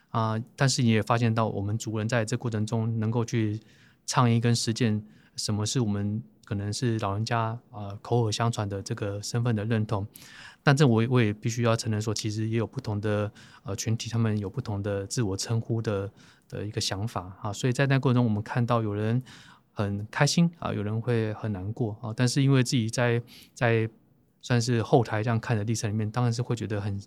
[0.10, 0.36] 啊！
[0.56, 3.60] 但是你也发现到，我们族人在这过程中能够去
[4.06, 5.04] 倡议跟实践
[5.36, 10.08] 什么是我们可能是老人家啊口耳相传的这个身份的认同。
[10.64, 13.32] 但这我我也必须要承认说，其实也有不同的
[13.64, 16.12] 呃群体，他们有不同的自我称呼的
[16.48, 17.54] 的一个想法啊。
[17.54, 19.22] 所以在那过程中，我们看到有人
[19.72, 22.12] 很开心啊，有人会很难过啊。
[22.16, 23.22] 但是因为自己在
[23.54, 23.90] 在
[24.42, 27.00] 算是后台这样看的历程里面，当然是会觉得很。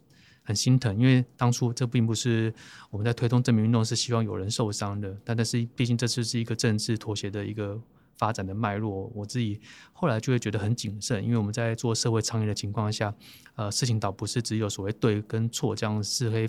[0.43, 2.53] 很心疼，因为当初这并不是
[2.91, 5.17] 我们在推动证明运动，是希望有人受伤的。
[5.25, 7.81] 但但是，毕竟这次是一个政治妥协的一个
[8.17, 9.61] 发展的脉络，我自己
[9.93, 13.15] 后来就会觉得很谨慎，因为我们在做社会倡议的情况下，
[13.55, 16.49] 呃，事情倒不是只有所谓对跟错这样是黑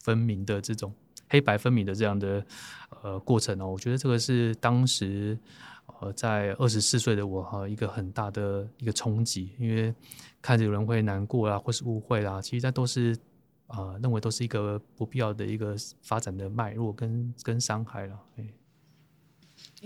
[0.00, 0.92] 分明的这种
[1.28, 2.44] 黑白分明的这样的
[3.02, 3.68] 呃过程哦。
[3.68, 5.38] 我觉得这个是当时
[5.86, 9.94] 呃在二十四岁的我哈一个很大的一个冲击，因为。
[10.46, 13.16] 看着有人会难过啦，或是误会啦，其实那都是
[13.66, 18.20] 啊，认为都是一个不必要的一个发展的脉络跟跟伤害了。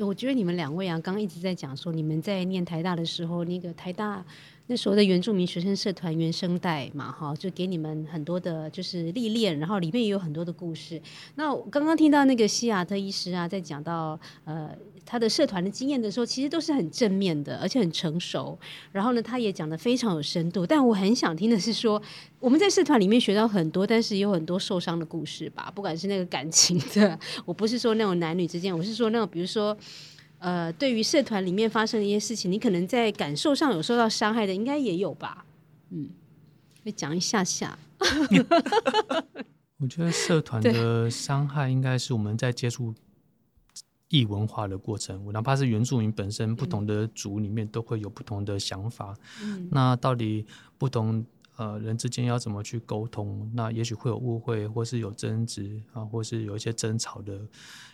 [0.00, 4.26] 我觉得你们两位啊，刚刚一直在讲说，你们在念台大的时候，那个台大
[4.70, 11.00] 那时候的原住民学生社团原声带嘛，哈，就给你们很多的，就是历练，然后里面也有很多的故事。
[11.36, 14.70] 那我刚刚听到那个西亚特医师啊，在讲到呃
[15.06, 18.58] 他的社团的经验的时候，其实都是很正面的，而且很成熟。
[18.92, 20.66] 然后呢，他也讲的非常有深度。
[20.66, 22.00] 但我很想听的是说，
[22.38, 29.74] 我们在社团里面学到很多，但是有很多受伤的故事吧，不管是那个感情的，我不是说那种男女之间，我是说那种比如说。
[30.38, 35.44] 呃，对于社团里面发生的一些事情，你可能在感受上有受到伤害的，应该也有吧？
[35.90, 36.08] 嗯，
[36.84, 37.78] 会讲一下下。
[39.78, 42.94] 我觉得社团的伤害应该是我们在接触
[44.08, 49.16] 异文化的过程，我哪怕是原住民本身，不同的族里面都会有不同的想法。
[49.42, 50.46] 嗯，那到底
[50.76, 51.24] 不同？
[51.58, 53.50] 呃，人之间要怎么去沟通？
[53.52, 57.36] 那也许会有误会，或是有争执啊，或是有一些争吵的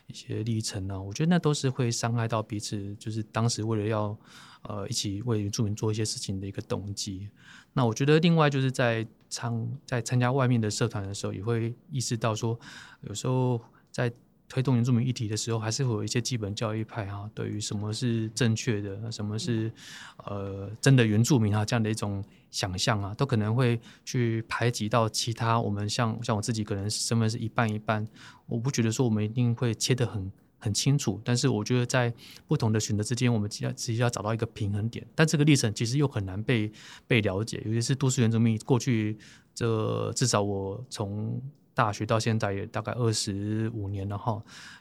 [0.06, 1.02] 一些历程呢。
[1.02, 4.16] 我觉得那都是会伤害到彼此，就是当时为了要
[4.62, 7.28] 呃一起为原住民做一些事情的一个动机。
[7.72, 12.58] 那我觉得另外就是在参在参加外面的社团的时候，也会意识到说，
[13.00, 14.12] 有时候在。
[14.48, 19.72] 推动原住民议题的时候，还是会有一些基本教育派哈，对于什么是正确的，什么是
[20.18, 28.06] 呃真的原住民啊这样的一种想象啊，都可能会去排挤到其他我们像像我自己可能身份是一半一半，
[28.46, 32.12] 我不觉得说我们一定会切得很很清楚，但是我觉得在
[32.46, 36.70] 不同的选择之间，我们只要只要找到一个平衡点，但这个历程其实又很难被
[37.06, 39.16] 被了解，尤其是都市原住民过去
[39.54, 41.42] 这至少我从。
[41.74, 44.40] 大学到现在也大概二十五年了哈，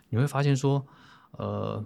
[0.09, 0.85] 你会发现说，
[1.31, 1.83] 呃，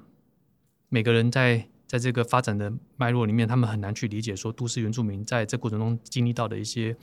[0.90, 6.94] 每个人在在这个发展的脉络里面，他们很难去理解说，都市原住民在这过程中经历到的一些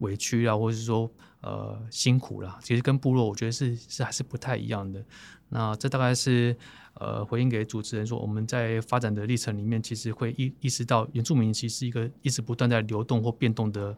[0.00, 5.02] 委屈啊，或者是说呃辛苦啦，其实跟部落我觉得是是还是不太一样的。
[5.48, 6.54] 那这大概是
[6.94, 13.96] 呃回应给主持人说，我们在发展的历程里面，其实会意意识到原住民其实是一个一直不断在流动或变动的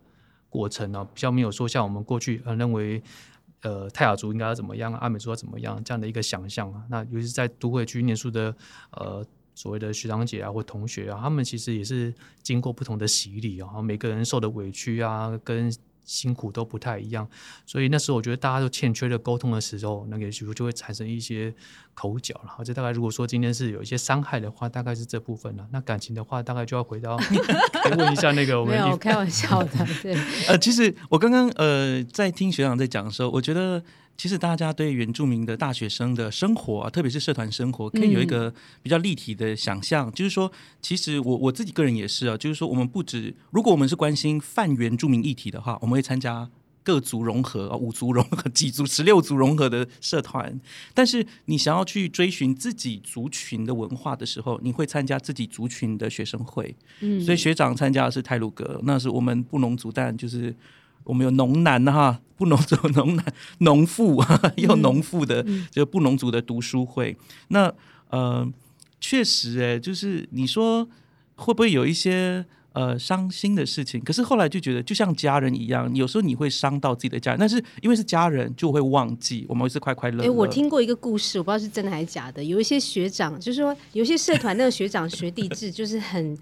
[0.49, 3.03] 过程呢，比较没有说像我们过去呃认为。
[3.63, 4.93] 呃，泰雅族应该要怎么样？
[4.95, 5.83] 阿美族要怎么样？
[5.83, 8.55] 这样的一个想象啊，那尤其是在都会区念书的
[8.93, 15.73] 呃所谓的学长姐啊或同学啊，他们其实也是经过不同的洗礼啊，每个人受的委屈啊跟。
[16.09, 17.29] 辛苦都不太一样，
[17.67, 21.55] 所以那时候我觉得大家都欠缺了沟通的时候，那个时候就会产生一些
[21.93, 22.65] 口角了。
[22.65, 25.69] 这大概如果说今天是有一些伤害的话，大概是这部分了。
[25.71, 27.19] 那感情的话，大概就要回到
[27.99, 30.17] 问一下那个我们没有开玩笑的， 对。
[30.49, 33.85] 呃，其实我刚刚呃在听学长在讲的时候，我觉得。
[34.19, 38.53] 其实大家对原住民的大学生的生活啊，特别是社团生活，可以有一个
[38.83, 40.11] 比较立体的想象。
[40.11, 40.51] 就是说，
[40.83, 46.51] 其实我我自己个人也是啊，就是说，我们不止如果我们是关心泛原住民议题的话，我们会参加
[46.83, 50.61] 各族融合啊、五族融合、 几族、十六族融合的社团。
[50.93, 56.75] 但是你想要去追寻自己族群的文化的时候，你会参加自己族群的学生会。
[56.99, 60.53] 嗯，所以学长参加的是泰鲁格，那是我们布农族，但就是。
[61.09, 63.25] 我们有农男哈，不农族农男
[63.61, 64.23] 农妇，
[64.57, 67.17] 有农妇的，就不农族的读书会。
[67.49, 67.73] 那
[68.11, 68.47] 呃，
[69.01, 70.87] 确实哎，就是你说
[71.35, 72.45] 会不会有一些
[72.75, 73.99] 呃伤心的事情？
[74.05, 79.47] 可是后来就觉得，就像家人一样，有时候你会伤到自己的家人，但是因为是家人，就会忘记。
[79.49, 80.23] 我们会是快快乐。
[80.23, 82.45] 哎，我听过一个故事，我不知道是真的还是假的。
[82.45, 86.37] 有一些学长，就是说有些社团那个学长学弟制，就是很。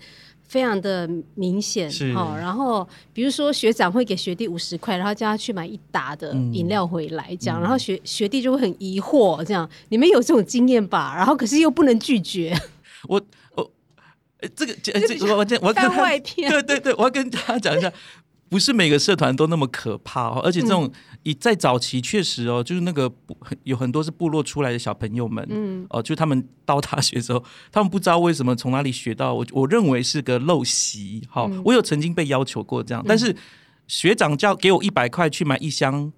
[0.49, 11.15] 非常的明显，哦，然后比如说学长会给学弟五十块，然后叫他去买一打的饮料回来，这样，然后学学弟就会很疑惑，这样，你们有这种经验吧？
[11.17, 12.57] 然后可是又不能拒绝。
[13.09, 13.21] 我
[13.55, 13.71] 我
[14.55, 14.93] 这个这
[15.27, 17.93] 我我我番外篇，对对对，我要跟大家讲一下。
[18.49, 20.91] 不是每个社团都那么可怕哦，而且这种
[21.25, 23.13] 以在早期确实哦，就是那个
[23.65, 33.35] 有很多是部落出来的小朋友们，嗯，哦，就他们到大学之后， 他们不知道为什么从哪里学到，我我认为是个陋习，好，我有曾经被要求过这样，但是
[33.89, 36.13] 学长叫给我一百块去买一箱。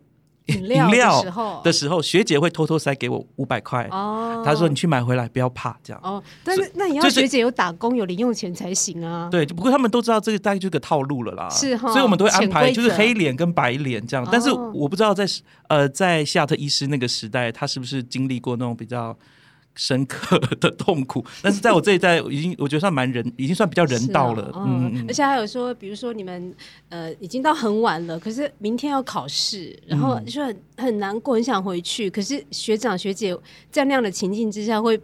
[0.48, 1.22] 饮料
[1.62, 3.86] 的时候，学姐会偷偷塞给我五百块。
[3.90, 6.00] 哦，她说：“你去买回来，不要怕。”这样。
[6.02, 9.28] 哦，但是那你要学姐有打工有零用钱才行啊。
[9.30, 11.48] 对，不过他们都知道这个大概就是个套路了啦。
[11.50, 14.26] 是哈，所以我们都会安排就是黑脸跟白脸这样。
[14.30, 15.26] 但是我不知道在
[15.68, 19.16] 呃在夏特医师那个时代，他是不是经历过那种比较。
[19.78, 24.50] 深刻的痛苦，但是在我这一代，已经我觉得算蛮人，已经算比较人道了。
[24.56, 26.52] 嗯，而且还有说，比如说你们
[26.88, 32.10] 呃已经到很晚了，可是明天要考试，然后就很很难过，很想回去。
[32.10, 33.32] 可是学长学姐
[33.70, 35.00] 在那样的情境之下，会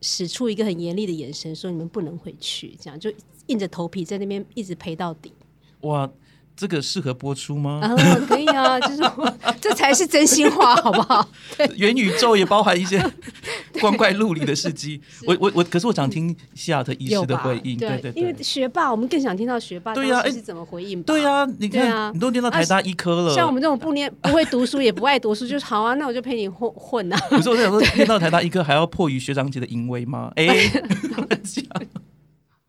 [0.00, 3.12] 使出一个很严厉的眼神，说你们不能回去，这样就
[3.48, 5.32] 硬着头皮在那边一直陪到底。
[5.80, 6.08] 哇！
[6.56, 7.80] 这个适合播出吗？
[7.82, 7.94] 啊，
[8.26, 11.28] 可以啊，就是我这才是真心话，好不好？
[11.76, 12.98] 元宇宙也包含一些
[13.78, 14.98] 光怪陆离的事迹。
[15.26, 21.02] 我我我，可是我想听西雅特医师的回应，对对，因为学霸，我们更想听到学霸对呀是怎么回应。
[21.02, 27.18] 对呀，你看，啊你都念到台大医科了，像我们这种不念、不会读书也不爱读书，就是好啊，那我就陪你混混啊。
[27.28, 30.32] 不是我在想说，念到台大医科还要迫于学长姐的淫威吗？
[30.36, 30.46] 哎，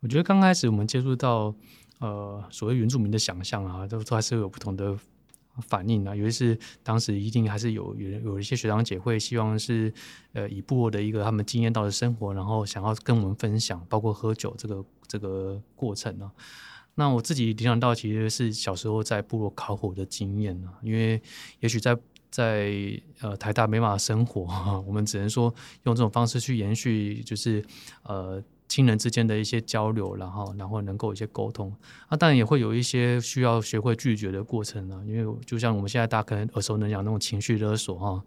[0.02, 1.54] 我觉得刚开始我们接触到。
[1.98, 4.96] 呃，所谓原住民的想象啊，都都还是有不同的
[5.66, 6.14] 反应啊。
[6.14, 9.92] 尤其是当时一定还是有有有一些学长姐会希望是
[10.32, 16.30] 呃以部落的一个他们经验到的生活，然后想要跟我们分享，包括喝酒这个这个过程呢。
[16.94, 21.20] 那我自己联想到其实是小时候在部落烤火的经验啊，因为
[21.58, 21.98] 也许在
[22.30, 22.72] 在
[23.20, 24.42] 呃台大没办法生活，
[24.86, 27.64] 我们只能说用这种方式去延续，就是
[28.04, 28.40] 呃。
[28.68, 31.74] 亲人之间的一些交流，然后然后能够一些沟通，
[32.06, 35.02] 啊，当然也会有一些需要学会拒绝的过程呢。
[35.06, 38.22] 因为就像我们现在大家可能耳熟能详那种情绪勒索啊，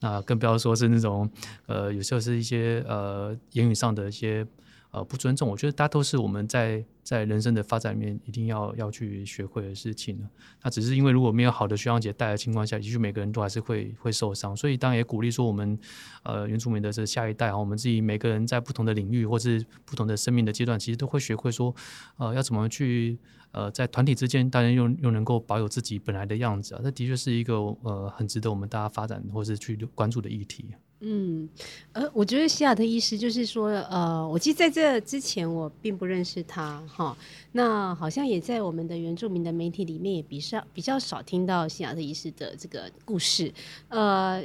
[0.00, 1.30] 那更不要说是那种
[1.66, 4.46] 呃，有时候是一些呃言语上的一些。
[4.94, 10.30] 呃，不尊重，我觉得大家都是我们在在人生的发展里面一定要要去学会的事情呢。
[10.62, 14.56] 那只是因为如果没有好的学长姐带的情况下，其实每个人都还是会会受伤。
[14.56, 15.76] 所以当然也鼓励说，我们
[16.22, 21.74] 呃原住民的这下一代啊，我们自己每个人在不同的领域或是不同的生命的阶段，其实都会学会说，
[22.18, 23.18] 呃，要怎么去
[23.50, 26.80] 呃在团体之间，大家又又能够保有自己本来的样子啊。
[26.84, 30.72] 这的确是一个呃很值得我们大家发展或是去关注的议题。
[31.06, 31.48] 嗯，
[31.92, 37.14] 呃，我觉得西雅特医师就是说，呃，我其实在这之前我并不认识他，哈，
[37.52, 43.52] 那好像也在我们的原住民的媒体里面也比较比较少听到西雅特医师的这个故事，
[43.88, 44.42] 呃，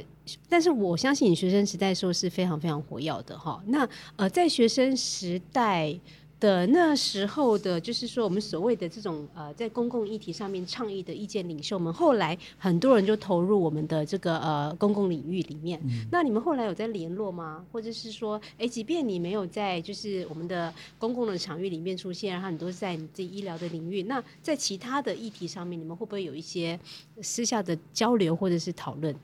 [0.48, 5.98] 但是我相信你学生时代时候是非常非常活跃的，哈，那呃，在学生时代。
[6.40, 15.78] 的那时候的，就是说我们所谓的这种呃，在公共议题上面倡议的意见领袖们，后来很多人就投入我们的这个呃公共领域里面。
[16.10, 17.62] 那你们后来有在联络吗？
[17.70, 26.80] 或者是说，哎，即便你没有在就是我们的公共的场域里面出现，然后很多在你自己医疗的领域，那在其他的议题上面，你们会不会有一些
[27.20, 29.14] 私下的交流或者是讨论？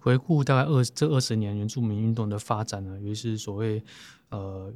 [0.00, 3.82] 回顾大概二这二十年原住民运动的发展呢，尤其是所谓
[4.30, 4.72] 呃。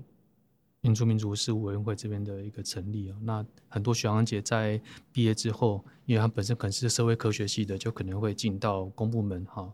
[0.86, 9.68] 民族民族事务委员会这边的一个成立啊，那很多学长姐在毕业之后，因为他本身可能是社会科学系的，就可能会进到公部门哈。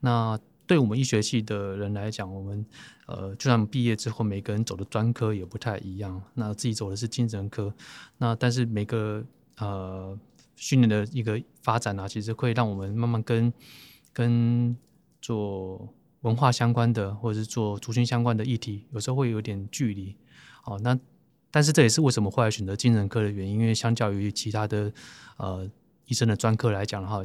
[0.00, 2.66] 那对我们医学系的人来讲，我们
[3.06, 6.22] 呃，就算毕业之后，每个人走的专科也不太一样。
[6.34, 7.74] 那自己走的是精神科，
[8.18, 9.24] 那但是每个
[9.56, 10.18] 呃
[10.56, 13.50] 训练的一个发展啊，其实会让我们慢慢跟
[14.12, 14.76] 跟
[15.22, 15.88] 做
[16.22, 20.16] 文化相关的，或者是做族群相关的议题，有时候会有点距离。
[20.62, 20.98] 好，那
[21.50, 24.92] 但是这也是为什么后来选择精神科的原因，因为相较于其他的
[25.38, 25.68] 呃
[26.06, 27.22] 医生的专科来讲的话，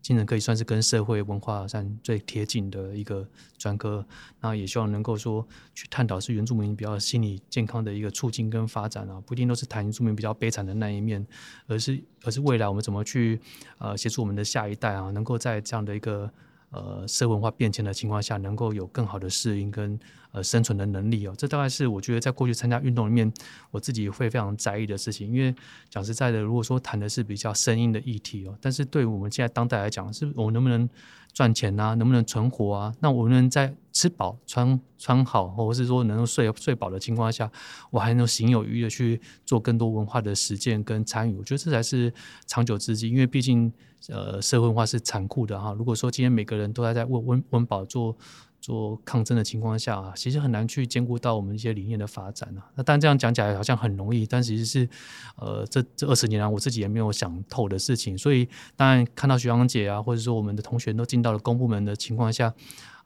[0.00, 4.06] 精神科也算是跟社会文化上最贴近的一个专科。
[4.40, 11.26] 那也希望能够说去探讨是原住民比较心理健康的一个促进跟发展啊，不一定都是谈原住民比较悲惨的那一面，
[11.66, 13.40] 而是而是未来我们怎么去
[13.78, 16.32] 呃协助我们的下一代啊，能够在这样的一个
[16.70, 19.98] 呃社文化变迁的情况下，能够有更好的适应跟。
[20.30, 23.32] 呃，生存的能力哦，这大概是我觉得在过去参加运动里面，
[23.70, 25.26] 我自己会非常在意的事情。
[25.32, 25.54] 因为
[25.88, 30.86] 讲实在的，如果说谈的是比较生硬的议题哦，但是对我们现在当代来讲，是我能不能
[31.32, 32.94] 赚钱啊，能不能存活啊？
[33.00, 37.50] 那我能在吃饱、穿穿好，或者是说能够睡睡饱的情况下，
[37.90, 41.38] 我还能行有余的去做更多文化的实践跟参与？
[41.38, 42.12] 我觉得这才是
[42.46, 43.08] 长久之计。
[43.08, 43.72] 因为毕竟，
[44.08, 45.72] 呃，社会化是残酷的哈。
[45.72, 48.16] 如果说今天每个人都在在温温温饱做。
[48.60, 52.68] 做抗争的情况下啊，其实很难去兼顾到我们一些理念的发展啊。
[52.74, 54.88] 那当然这样讲起来好像很容易，但其实是，
[55.36, 58.18] 呃，这这二十年来我自己也没有想透的事情。
[58.18, 62.52] 所以当然看到学长姐啊，或者说我们的同学都进到了公部门的情况下，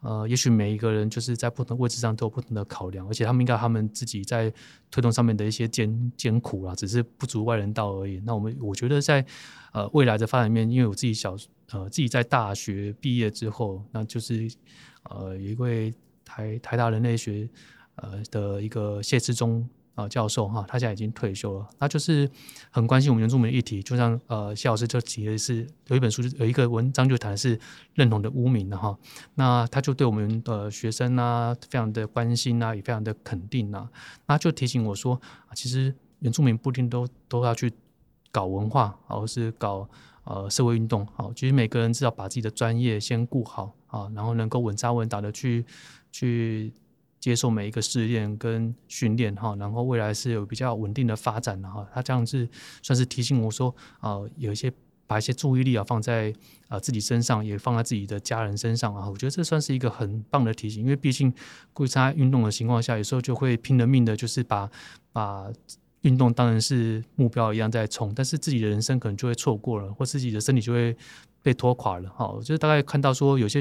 [0.02, 4.52] 呃，也许每一个人就是在不同位置上都有不同的考量，而且他们应该他们自己在
[4.90, 8.20] 推动上面的一些艰艰苦啦，只是不足外人道而已。
[8.26, 9.24] 那我们我觉得在
[9.72, 11.34] 呃未来的发展面，因为我自己小
[11.70, 14.48] 呃自己在大学毕业之后，那就是。
[15.10, 15.92] 呃，有一位
[16.24, 17.48] 台台大人类学
[17.96, 21.68] 呃的一个谢志忠啊教授哈，他现在已经退休了。
[21.78, 22.28] 他就是
[22.70, 27.58] 很关心我们原住民议题，就像呃谢老师就提的是有一本书，有一个文章就谈的是
[27.94, 28.96] 认同的污名的哈。
[29.34, 33.88] 那他就对我们的学生啊非常的关心啊，也非常的肯定啊。
[34.26, 35.20] 那就提醒我说，
[35.54, 37.72] 其实原住民不一定都都要去
[38.30, 39.88] 搞文化，而是搞
[40.24, 41.06] 呃社会运动。
[41.14, 43.74] 好，其实每个人至少把自己的专业先顾好。
[43.92, 45.66] 啊，然后能够稳扎稳打的去
[46.10, 46.72] 去
[47.22, 51.86] 接受每一个试验跟训练哈，然后未来是有比较稳定的发展的哈。
[51.94, 52.48] 他这样是
[52.82, 54.72] 算是提醒我说，呃，有一些
[55.06, 56.34] 把一些注意力啊放在
[56.66, 59.08] 啊自己身上，也放在自己的家人身上啊。
[59.08, 61.32] 我觉得这算是一个很棒的提醒，因为毕竟
[61.72, 64.68] 过去在运动的情况下，有时候就会拼了命的，就是把
[65.12, 65.46] 把
[66.00, 70.96] 运动当然是目标一样在冲，但是自己的人生可能就会错过了，或自己的身体就会
[71.42, 72.08] 被拖垮了。
[72.10, 73.60] 哈，就是大概看到说有些。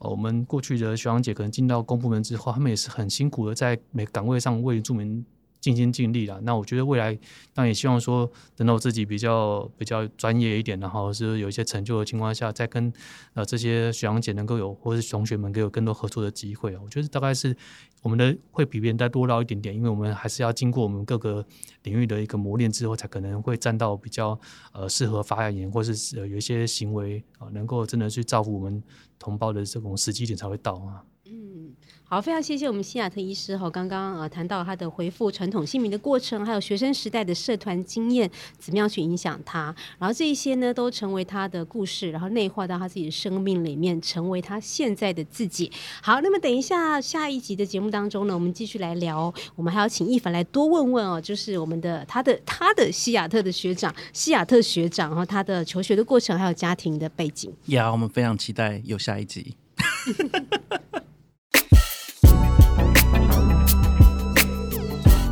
[0.00, 5.26] 我们过去的学长姐可能进到公部门之后，他们也是很辛苦的，在每岗位上为住民
[5.60, 6.40] 尽心尽力了。
[6.42, 7.14] 那我觉得未来
[7.52, 12.92] 当然也希望说，等到我自己比较比较专业一点，然后是有一些成就的情况下，再跟
[13.34, 16.80] 呃这些学长姐能够有，或是同学们给有更多合作的机会啊。
[16.84, 17.56] 我觉得大概是
[18.02, 21.44] 我们的会比别人再多捞一点点，因为我们还是要经过我们各个
[21.82, 24.38] 领域的一个磨练之后，才可能会站到比较
[24.72, 28.82] 呃适合发言，或是有一些行为啊，能够真的去造福我们。
[29.20, 31.02] 同胞的这种时机点才会到啊。
[31.26, 31.74] 嗯，
[32.10, 45.70] 好，非常谢谢我们西雅特医师哈，刚刚呃谈到他的回复传统姓名的过程，还有学生时代的社团经验，怎么样去影响他，然后这一些呢都成为他的故事，然后内化到他自己的生命里面，成为他现在的自己。
[46.00, 57.52] 好，那么等一下下一集的节目当中呢，我们继续来聊，我们还要请一凡来多问问哦，就是我们的他的他的西雅特的学长西雅特学长哈，他的求学的过程还有家庭的背景。
[57.66, 59.54] 呀，我们非常期待有下一集。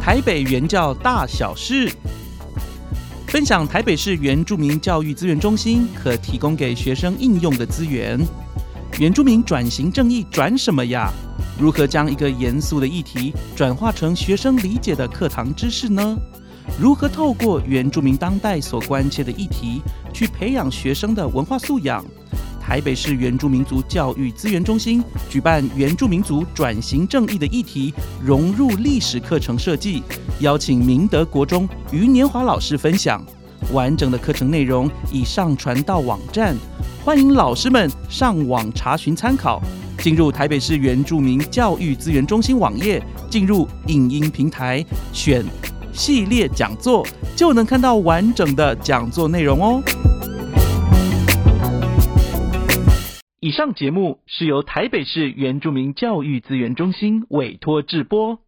[0.07, 1.91] 台北原教大小事，
[3.27, 8.17] 分享台北市原住民教育资源中心可提供给学生应用的资源。
[9.01, 11.11] 原住民转型正义转什么呀？
[11.59, 16.17] 如何将一个严肃的议题转化成学生理解的课堂知识呢？
[16.81, 19.83] 如何透过原住民当代所关切的议题，
[20.15, 22.05] 去培养学生的文化素养？
[22.67, 25.01] 台北市原住民族教育资源中心
[25.31, 30.03] 举办原住民族转型正义的议题融入历史课程设计，
[30.41, 33.25] 邀请明德国中余年华老师分享
[33.73, 36.57] 完整的课程内容，已上传到网站，
[37.05, 39.63] 欢迎老师们上网查询参考。
[39.99, 43.01] 进入台北市原住民教育资源中心网页，
[43.31, 45.45] 进入影音平台，选
[45.93, 47.07] 系列讲座，
[47.37, 49.81] 就能看到完整的讲座内容哦。
[53.47, 58.41] 以上节目是由台北市原住民教育资源中心委托制播。